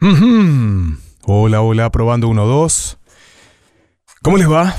Hola, 0.00 1.60
hola, 1.60 1.90
probando 1.90 2.28
1, 2.28 2.46
2. 2.46 2.98
¿Cómo 4.22 4.36
les 4.36 4.48
va? 4.48 4.76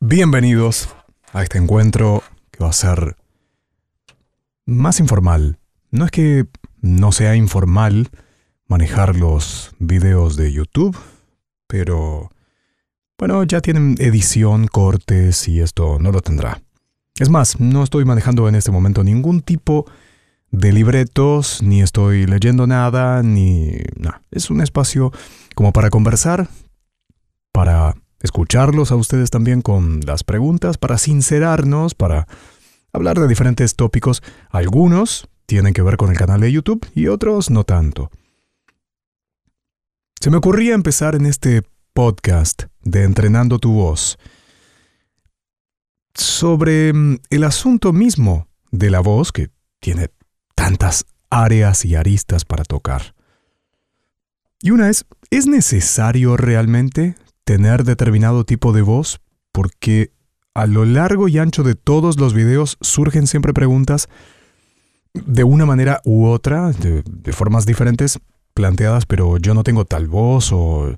Bienvenidos 0.00 0.88
a 1.34 1.42
este 1.42 1.58
encuentro 1.58 2.22
que 2.50 2.64
va 2.64 2.70
a 2.70 2.72
ser 2.72 3.16
más 4.64 4.98
informal. 4.98 5.58
No 5.90 6.06
es 6.06 6.10
que 6.10 6.46
no 6.80 7.12
sea 7.12 7.36
informal 7.36 8.08
manejar 8.66 9.14
los 9.14 9.74
videos 9.78 10.36
de 10.36 10.52
YouTube, 10.52 10.96
pero 11.66 12.30
bueno, 13.18 13.44
ya 13.44 13.60
tienen 13.60 13.96
edición, 13.98 14.68
cortes 14.68 15.48
y 15.48 15.60
esto 15.60 15.98
no 16.00 16.12
lo 16.12 16.22
tendrá. 16.22 16.62
Es 17.18 17.28
más, 17.28 17.60
no 17.60 17.84
estoy 17.84 18.06
manejando 18.06 18.48
en 18.48 18.54
este 18.54 18.70
momento 18.70 19.04
ningún 19.04 19.42
tipo 19.42 19.84
de 19.84 20.05
libretos, 20.62 21.62
ni 21.62 21.82
estoy 21.82 22.26
leyendo 22.26 22.66
nada, 22.66 23.22
ni. 23.22 23.72
Es 24.30 24.50
un 24.50 24.60
espacio 24.60 25.12
como 25.54 25.72
para 25.72 25.90
conversar, 25.90 26.48
para 27.52 27.94
escucharlos 28.20 28.92
a 28.92 28.96
ustedes 28.96 29.30
también 29.30 29.62
con 29.62 30.00
las 30.00 30.24
preguntas, 30.24 30.78
para 30.78 30.98
sincerarnos, 30.98 31.94
para 31.94 32.26
hablar 32.92 33.20
de 33.20 33.28
diferentes 33.28 33.76
tópicos. 33.76 34.22
Algunos 34.50 35.28
tienen 35.46 35.72
que 35.72 35.82
ver 35.82 35.96
con 35.96 36.10
el 36.10 36.16
canal 36.16 36.40
de 36.40 36.52
YouTube 36.52 36.86
y 36.94 37.08
otros 37.08 37.50
no 37.50 37.64
tanto. 37.64 38.10
Se 40.20 40.30
me 40.30 40.38
ocurría 40.38 40.74
empezar 40.74 41.14
en 41.14 41.26
este 41.26 41.62
podcast 41.92 42.64
de 42.82 43.04
Entrenando 43.04 43.58
tu 43.58 43.72
voz 43.72 44.18
sobre 46.14 46.92
mm, 46.92 47.18
el 47.30 47.44
asunto 47.44 47.92
mismo 47.92 48.48
de 48.70 48.90
la 48.90 49.00
voz 49.00 49.32
que 49.32 49.50
tiene 49.80 50.10
tantas 50.56 51.06
áreas 51.30 51.84
y 51.84 51.94
aristas 51.94 52.44
para 52.44 52.64
tocar. 52.64 53.14
Y 54.60 54.72
una 54.72 54.90
es, 54.90 55.04
¿es 55.30 55.46
necesario 55.46 56.36
realmente 56.36 57.14
tener 57.44 57.84
determinado 57.84 58.44
tipo 58.44 58.72
de 58.72 58.82
voz? 58.82 59.20
Porque 59.52 60.10
a 60.54 60.66
lo 60.66 60.84
largo 60.84 61.28
y 61.28 61.38
ancho 61.38 61.62
de 61.62 61.76
todos 61.76 62.18
los 62.18 62.34
videos 62.34 62.78
surgen 62.80 63.28
siempre 63.28 63.52
preguntas 63.52 64.08
de 65.12 65.44
una 65.44 65.66
manera 65.66 66.00
u 66.04 66.26
otra, 66.26 66.72
de, 66.72 67.32
formas 67.32 67.66
diferentes 67.66 68.18
planteadas, 68.54 69.06
pero 69.06 69.36
yo 69.38 69.54
no 69.54 69.62
tengo 69.62 69.84
tal 69.84 70.08
voz 70.08 70.50
o 70.52 70.96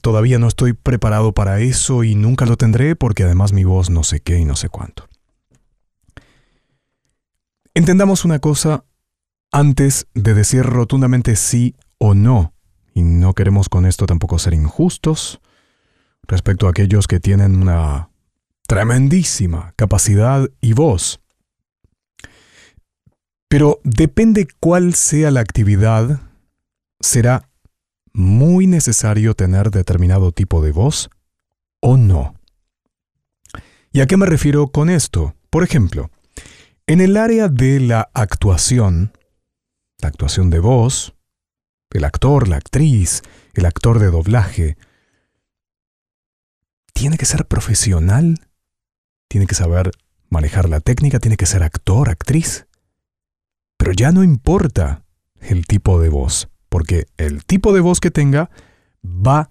todavía 0.00 0.38
no 0.38 0.48
estoy 0.48 0.72
preparado 0.72 1.32
para 1.32 1.60
eso 1.60 2.04
y 2.04 2.14
nunca 2.14 2.44
lo 2.44 2.56
tendré 2.56 2.96
porque 2.96 3.24
además 3.24 3.52
mi 3.52 3.64
voz 3.64 3.90
no 3.90 4.04
sé 4.04 4.20
qué 4.20 4.38
y 4.38 4.44
no 4.44 4.56
sé 4.56 4.68
cuánto. 4.68 5.08
Entendamos 7.74 8.26
una 8.26 8.38
cosa 8.38 8.84
antes 9.50 10.06
de 10.12 10.34
decir 10.34 10.62
rotundamente 10.62 11.36
sí 11.36 11.74
o 11.96 12.14
no, 12.14 12.52
y 12.92 13.02
no 13.02 13.32
queremos 13.32 13.70
con 13.70 13.86
esto 13.86 14.04
tampoco 14.04 14.38
ser 14.38 14.52
injustos 14.52 15.40
respecto 16.24 16.66
a 16.66 16.70
aquellos 16.70 17.06
que 17.06 17.18
tienen 17.18 17.56
una 17.62 18.10
tremendísima 18.66 19.72
capacidad 19.76 20.50
y 20.60 20.74
voz. 20.74 21.20
Pero 23.48 23.80
depende 23.84 24.48
cuál 24.60 24.92
sea 24.92 25.30
la 25.30 25.40
actividad, 25.40 26.20
será 27.00 27.48
muy 28.12 28.66
necesario 28.66 29.34
tener 29.34 29.70
determinado 29.70 30.32
tipo 30.32 30.62
de 30.62 30.72
voz 30.72 31.08
o 31.80 31.96
no. 31.96 32.34
¿Y 33.92 34.00
a 34.00 34.06
qué 34.06 34.18
me 34.18 34.26
refiero 34.26 34.68
con 34.68 34.90
esto? 34.90 35.34
Por 35.48 35.64
ejemplo, 35.64 36.10
en 36.92 37.00
el 37.00 37.16
área 37.16 37.48
de 37.48 37.80
la 37.80 38.10
actuación, 38.12 39.16
la 40.02 40.08
actuación 40.08 40.50
de 40.50 40.58
voz, 40.58 41.14
el 41.90 42.04
actor, 42.04 42.48
la 42.48 42.56
actriz, 42.56 43.22
el 43.54 43.64
actor 43.64 43.98
de 43.98 44.10
doblaje, 44.10 44.76
tiene 46.92 47.16
que 47.16 47.24
ser 47.24 47.46
profesional, 47.46 48.46
tiene 49.26 49.46
que 49.46 49.54
saber 49.54 49.92
manejar 50.28 50.68
la 50.68 50.80
técnica, 50.80 51.18
tiene 51.18 51.38
que 51.38 51.46
ser 51.46 51.62
actor, 51.62 52.10
actriz. 52.10 52.66
Pero 53.78 53.92
ya 53.92 54.12
no 54.12 54.22
importa 54.22 55.02
el 55.40 55.66
tipo 55.66 55.98
de 55.98 56.10
voz 56.10 56.50
porque 56.68 57.06
el 57.16 57.46
tipo 57.46 57.72
de 57.72 57.80
voz 57.80 58.00
que 58.00 58.10
tenga 58.10 58.50
va 59.02 59.48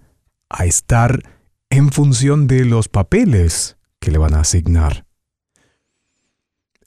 a 0.47 0.65
estar 0.65 1.23
en 1.71 1.91
función 1.91 2.45
de 2.45 2.65
los 2.65 2.87
papeles 2.87 3.77
que 3.99 4.11
le 4.11 4.19
van 4.19 4.35
a 4.35 4.41
asignar. 4.41 5.07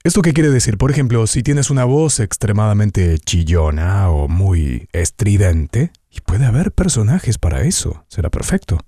¿Esto 0.06 0.20
qué 0.20 0.34
quiere 0.34 0.50
decir? 0.50 0.76
Por 0.76 0.90
ejemplo, 0.90 1.26
si 1.26 1.42
tienes 1.42 1.70
una 1.70 1.86
voz 1.86 2.20
extremadamente 2.20 3.18
chillona 3.18 4.10
o 4.10 4.28
muy 4.28 4.86
estridente, 4.92 5.92
y 6.10 6.20
puede 6.20 6.44
haber 6.44 6.72
personajes 6.72 7.38
para 7.38 7.62
eso, 7.62 8.04
será 8.08 8.28
perfecto. 8.28 8.78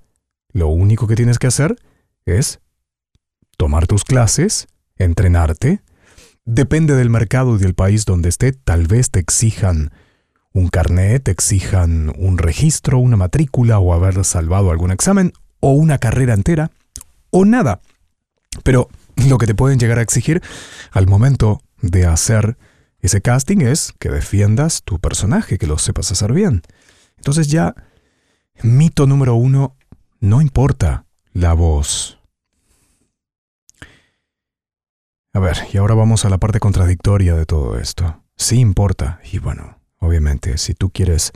Lo 0.52 0.68
único 0.68 1.06
que 1.06 1.14
tienes 1.14 1.38
que 1.38 1.46
hacer 1.46 1.76
es 2.26 2.60
tomar 3.56 3.86
tus 3.86 4.04
clases, 4.04 4.66
entrenarte. 4.96 5.80
Depende 6.44 6.94
del 6.94 7.08
mercado 7.08 7.56
y 7.56 7.60
del 7.60 7.72
país 7.72 8.04
donde 8.04 8.28
esté, 8.28 8.52
tal 8.52 8.86
vez 8.86 9.10
te 9.10 9.18
exijan 9.18 9.92
un 10.52 10.68
carnet, 10.68 11.28
exijan 11.28 12.12
un 12.18 12.36
registro, 12.36 12.98
una 12.98 13.16
matrícula 13.16 13.78
o 13.78 13.94
haber 13.94 14.22
salvado 14.22 14.70
algún 14.70 14.90
examen 14.90 15.32
o 15.60 15.70
una 15.70 15.96
carrera 15.96 16.34
entera 16.34 16.72
o 17.30 17.46
nada. 17.46 17.80
Pero 18.64 18.90
lo 19.26 19.38
que 19.38 19.46
te 19.46 19.54
pueden 19.54 19.78
llegar 19.78 19.98
a 19.98 20.02
exigir 20.02 20.42
al 20.92 21.06
momento 21.06 21.60
de 21.80 22.06
hacer 22.06 22.56
ese 23.00 23.20
casting 23.20 23.60
es 23.60 23.92
que 23.98 24.08
defiendas 24.08 24.82
tu 24.82 24.98
personaje, 24.98 25.58
que 25.58 25.66
lo 25.66 25.78
sepas 25.78 26.10
hacer 26.12 26.32
bien. 26.32 26.62
Entonces 27.16 27.48
ya, 27.48 27.74
mito 28.62 29.06
número 29.06 29.34
uno, 29.34 29.76
no 30.20 30.40
importa 30.40 31.06
la 31.32 31.52
voz. 31.52 32.18
A 35.32 35.38
ver, 35.38 35.58
y 35.72 35.76
ahora 35.76 35.94
vamos 35.94 36.24
a 36.24 36.30
la 36.30 36.38
parte 36.38 36.60
contradictoria 36.60 37.34
de 37.34 37.44
todo 37.44 37.78
esto. 37.78 38.24
Sí 38.36 38.58
importa, 38.58 39.20
y 39.30 39.38
bueno, 39.38 39.78
obviamente. 39.98 40.56
Si 40.56 40.74
tú 40.74 40.90
quieres 40.90 41.32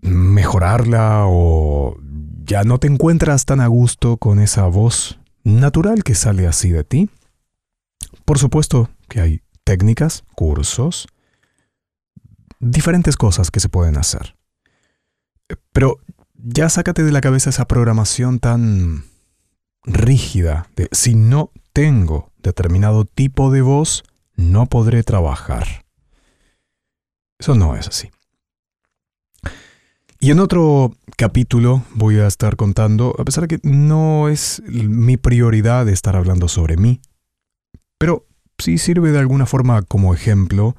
mejorarla 0.00 1.22
o 1.26 1.96
ya 2.44 2.62
no 2.64 2.78
te 2.78 2.88
encuentras 2.88 3.46
tan 3.46 3.60
a 3.60 3.66
gusto 3.68 4.18
con 4.18 4.38
esa 4.38 4.66
voz 4.66 5.18
natural 5.44 6.02
que 6.02 6.14
sale 6.14 6.46
así 6.46 6.70
de 6.70 6.84
ti, 6.84 7.10
por 8.24 8.38
supuesto 8.38 8.90
que 9.08 9.20
hay 9.20 9.42
técnicas, 9.64 10.24
cursos, 10.34 11.06
diferentes 12.58 13.16
cosas 13.16 13.50
que 13.50 13.60
se 13.60 13.68
pueden 13.68 13.96
hacer. 13.96 14.36
Pero 15.72 15.98
ya 16.34 16.68
sácate 16.68 17.02
de 17.02 17.12
la 17.12 17.20
cabeza 17.20 17.50
esa 17.50 17.66
programación 17.66 18.38
tan 18.38 19.04
rígida 19.82 20.68
de 20.76 20.88
si 20.92 21.14
no 21.14 21.50
tengo 21.72 22.32
determinado 22.38 23.04
tipo 23.04 23.50
de 23.50 23.62
voz, 23.62 24.04
no 24.36 24.66
podré 24.66 25.02
trabajar. 25.02 25.84
Eso 27.38 27.54
no 27.54 27.76
es 27.76 27.88
así. 27.88 28.10
Y 30.24 30.30
en 30.30 30.40
otro 30.40 30.94
capítulo 31.18 31.82
voy 31.94 32.18
a 32.18 32.26
estar 32.26 32.56
contando, 32.56 33.14
a 33.18 33.24
pesar 33.26 33.46
de 33.46 33.58
que 33.58 33.68
no 33.68 34.30
es 34.30 34.62
mi 34.66 35.18
prioridad 35.18 35.86
estar 35.90 36.16
hablando 36.16 36.48
sobre 36.48 36.78
mí, 36.78 37.02
pero 37.98 38.26
sí 38.56 38.78
sirve 38.78 39.12
de 39.12 39.18
alguna 39.18 39.44
forma 39.44 39.82
como 39.82 40.14
ejemplo 40.14 40.76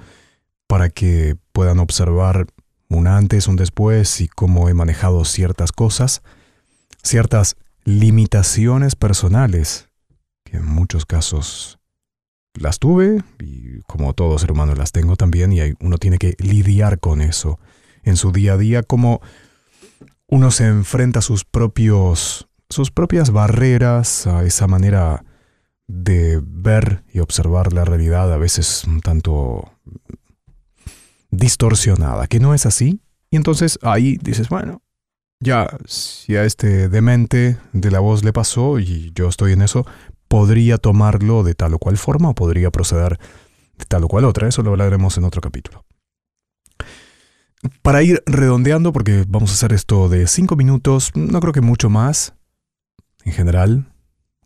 para 0.66 0.90
que 0.90 1.38
puedan 1.52 1.78
observar 1.78 2.48
un 2.90 3.06
antes, 3.06 3.48
un 3.48 3.56
después 3.56 4.20
y 4.20 4.28
cómo 4.28 4.68
he 4.68 4.74
manejado 4.74 5.24
ciertas 5.26 5.72
cosas, 5.72 6.24
ciertas 7.04 7.56
limitaciones 7.84 8.96
personales, 8.96 9.90
que 10.44 10.58
en 10.58 10.66
muchos 10.66 11.06
casos 11.06 11.78
las 12.56 12.80
tuve 12.80 13.24
y 13.40 13.82
como 13.82 14.16
todo 14.16 14.40
ser 14.40 14.52
humano 14.52 14.74
las 14.74 14.92
tengo 14.92 15.16
también 15.16 15.54
y 15.54 15.60
uno 15.82 16.00
tiene 16.00 16.18
que 16.18 16.34
lidiar 16.40 17.00
con 17.00 17.22
eso 17.22 17.60
en 18.06 18.16
su 18.18 18.32
día 18.32 18.54
a 18.54 18.58
día 18.58 18.84
como 18.84 19.22
uno 20.28 20.52
se 20.52 20.68
enfrenta 20.68 21.20
a 21.20 21.22
sus 21.22 21.44
propios 21.44 22.48
sus 22.70 22.92
propias 22.92 23.32
barreras 23.32 24.28
a 24.28 24.44
esa 24.44 24.68
manera 24.68 25.24
de 25.88 26.42
ver 26.44 27.04
y 27.14 27.20
observar 27.20 27.74
la 27.74 27.86
realidad 27.86 28.34
a 28.34 28.38
veces 28.38 28.86
un 28.86 29.02
tanto 29.02 29.72
distorsionada, 31.30 32.28
que 32.28 32.40
no 32.40 32.54
es 32.54 32.66
así. 32.66 33.02
Y 33.30 33.38
entonces 33.38 33.78
ahí 33.82 34.18
dices, 34.22 34.50
bueno, 34.50 34.82
ya, 35.40 35.78
si 35.86 36.36
a 36.36 36.46
este 36.46 36.90
demente 36.90 37.58
de 37.74 37.92
la 37.92 38.00
voz 38.00 38.24
le 38.24 38.34
pasó 38.34 38.80
y 38.80 39.12
yo 39.14 39.28
estoy 39.28 39.52
en 39.52 39.62
eso, 39.62 39.86
podría 40.28 40.78
tomarlo 40.78 41.44
de 41.44 41.54
tal 41.54 41.74
o 41.76 41.80
cual 41.80 41.98
forma 41.98 42.30
o 42.30 42.36
podría 42.36 42.72
proceder 42.72 43.20
de 43.78 43.86
tal 43.86 44.06
o 44.06 44.08
cual 44.08 44.26
otra. 44.26 44.48
Eso 44.48 44.64
lo 44.64 44.72
hablaremos 44.72 45.18
en 45.18 45.26
otro 45.26 45.42
capítulo. 45.42 45.85
Para 47.82 48.04
ir 48.04 48.24
redondeando, 48.26 48.94
porque 48.94 49.26
vamos 49.28 49.52
a 49.52 49.54
hacer 49.54 49.74
esto 49.74 50.10
de 50.10 50.28
5 50.28 50.56
minutos, 50.56 51.12
no 51.16 51.40
creo 51.40 51.54
que 51.54 51.62
mucho 51.62 51.90
más. 51.90 52.34
En 53.24 53.34
general, 53.34 53.92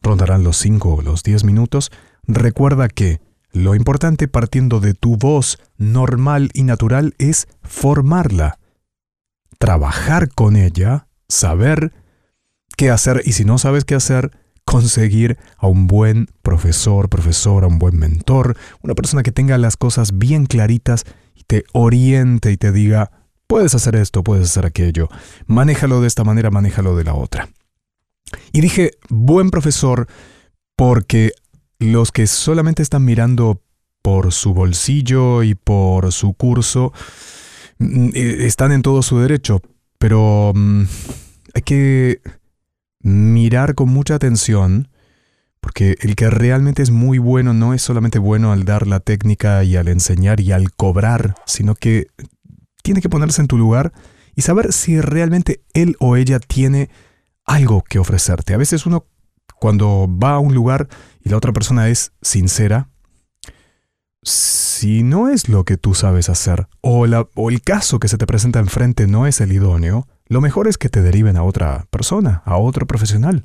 rondarán 0.01 0.43
los 0.43 0.57
5 0.57 0.95
o 0.95 1.01
los 1.01 1.23
10 1.23 1.43
minutos. 1.43 1.91
Recuerda 2.27 2.87
que 2.87 3.19
Lo 3.51 3.73
importante 3.73 4.27
partiendo 4.27 4.79
de 4.79 4.93
tu 4.93 5.17
voz 5.17 5.57
normal 5.77 6.51
y 6.53 6.63
natural 6.63 7.15
es 7.17 7.47
formarla, 7.63 8.59
trabajar 9.57 10.29
con 10.29 10.55
ella, 10.55 11.07
saber 11.27 11.91
qué 12.77 12.91
hacer 12.91 13.23
y 13.25 13.31
si 13.33 13.45
no 13.45 13.57
sabes 13.57 13.85
qué 13.85 13.95
hacer, 13.95 14.31
conseguir 14.65 15.39
a 15.57 15.65
un 15.65 15.87
buen 15.87 16.27
profesor, 16.43 17.09
profesora, 17.09 17.65
un 17.65 17.79
buen 17.79 17.97
mentor, 17.97 18.55
una 18.83 18.93
persona 18.93 19.23
que 19.23 19.31
tenga 19.31 19.57
las 19.57 19.77
cosas 19.77 20.19
bien 20.19 20.45
claritas 20.45 21.05
te 21.49 21.63
oriente 21.73 22.51
y 22.51 22.57
te 22.57 22.71
diga, 22.71 23.09
puedes 23.47 23.73
hacer 23.73 23.95
esto, 23.95 24.23
puedes 24.23 24.51
hacer 24.51 24.67
aquello, 24.67 25.09
manéjalo 25.47 25.99
de 25.99 26.07
esta 26.07 26.23
manera, 26.23 26.51
manéjalo 26.51 26.95
de 26.95 27.03
la 27.03 27.15
otra. 27.15 27.49
Y 28.51 28.61
dije, 28.61 28.91
buen 29.09 29.49
profesor, 29.49 30.07
porque 30.75 31.31
los 31.79 32.11
que 32.11 32.27
solamente 32.27 32.83
están 32.83 33.03
mirando 33.03 33.63
por 34.03 34.31
su 34.31 34.53
bolsillo 34.53 35.41
y 35.41 35.55
por 35.55 36.11
su 36.11 36.33
curso 36.33 36.93
mm, 37.79 38.09
eh, 38.13 38.45
están 38.45 38.71
en 38.71 38.83
todo 38.83 39.01
su 39.01 39.17
derecho, 39.17 39.59
pero 39.97 40.51
mm, 40.53 40.83
hay 41.55 41.61
que 41.63 42.21
mirar 43.01 43.73
con 43.73 43.89
mucha 43.89 44.13
atención, 44.13 44.87
porque 45.59 45.97
el 46.01 46.15
que 46.15 46.29
realmente 46.29 46.81
es 46.81 46.91
muy 46.91 47.17
bueno 47.17 47.53
no 47.53 47.73
es 47.73 47.81
solamente 47.81 48.19
bueno 48.19 48.51
al 48.51 48.65
dar 48.65 48.87
la 48.87 48.99
técnica 48.99 49.63
y 49.63 49.75
al 49.75 49.87
enseñar 49.87 50.39
y 50.39 50.51
al 50.51 50.71
cobrar, 50.71 51.35
sino 51.45 51.75
que 51.75 52.07
tiene 52.83 53.01
que 53.01 53.09
ponerse 53.09 53.41
en 53.41 53.47
tu 53.47 53.57
lugar 53.57 53.91
y 54.35 54.41
saber 54.41 54.71
si 54.73 55.01
realmente 55.01 55.61
él 55.73 55.95
o 55.99 56.15
ella 56.15 56.39
tiene 56.39 56.89
algo 57.45 57.83
que 57.83 57.99
ofrecerte. 57.99 58.53
A 58.53 58.57
veces 58.57 58.85
uno 58.85 59.05
cuando 59.59 60.07
va 60.07 60.35
a 60.35 60.39
un 60.39 60.53
lugar 60.53 60.87
y 61.21 61.29
la 61.29 61.37
otra 61.37 61.51
persona 61.51 61.89
es 61.89 62.13
sincera, 62.21 62.89
si 64.21 65.03
no 65.03 65.29
es 65.29 65.49
lo 65.49 65.63
que 65.63 65.77
tú 65.77 65.93
sabes 65.93 66.29
hacer 66.29 66.67
o, 66.81 67.05
el 67.05 67.61
caso 67.61 67.99
que 67.99 68.07
se 68.07 68.17
te 68.17 68.27
presenta 68.27 68.59
enfrente 68.59 69.07
no 69.07 69.27
es 69.27 69.41
el 69.41 69.51
idóneo, 69.51 70.07
lo 70.27 70.41
mejor 70.41 70.67
es 70.67 70.77
que 70.77 70.89
te 70.89 71.01
deriven 71.01 71.37
a 71.37 71.43
otra 71.43 71.85
persona, 71.89 72.41
a 72.45 72.57
otro 72.57 72.85
profesional. 72.85 73.43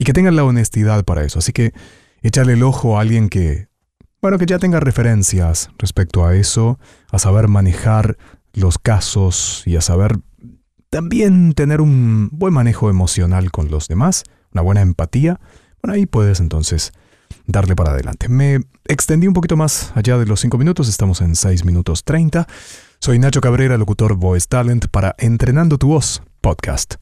Y 0.00 0.04
que 0.04 0.14
tengan 0.14 0.34
la 0.34 0.44
honestidad 0.44 1.04
para 1.04 1.24
eso. 1.24 1.40
Así 1.40 1.52
que 1.52 1.74
échale 2.22 2.54
el 2.54 2.62
ojo 2.62 2.96
a 2.96 3.02
alguien 3.02 3.28
que, 3.28 3.68
bueno, 4.22 4.38
que 4.38 4.46
ya 4.46 4.58
tenga 4.58 4.80
referencias 4.80 5.68
respecto 5.76 6.24
a 6.24 6.34
eso, 6.34 6.78
a 7.12 7.18
saber 7.18 7.48
manejar 7.48 8.16
los 8.54 8.78
casos 8.78 9.62
y 9.66 9.76
a 9.76 9.82
saber 9.82 10.18
también 10.88 11.52
tener 11.52 11.82
un 11.82 12.30
buen 12.32 12.54
manejo 12.54 12.88
emocional 12.88 13.50
con 13.50 13.70
los 13.70 13.88
demás, 13.88 14.24
una 14.52 14.62
buena 14.62 14.80
empatía. 14.80 15.38
Bueno, 15.82 15.96
ahí 15.96 16.06
puedes 16.06 16.40
entonces 16.40 16.92
darle 17.46 17.76
para 17.76 17.90
adelante. 17.90 18.30
Me 18.30 18.60
extendí 18.86 19.26
un 19.26 19.34
poquito 19.34 19.58
más 19.58 19.92
allá 19.94 20.16
de 20.16 20.24
los 20.24 20.40
5 20.40 20.56
minutos, 20.56 20.88
estamos 20.88 21.20
en 21.20 21.36
6 21.36 21.66
minutos 21.66 22.04
30. 22.04 22.46
Soy 23.00 23.18
Nacho 23.18 23.42
Cabrera, 23.42 23.76
locutor 23.76 24.14
Voice 24.14 24.46
Talent 24.48 24.86
para 24.90 25.14
Entrenando 25.18 25.76
tu 25.76 25.88
Voz 25.88 26.22
Podcast. 26.40 26.94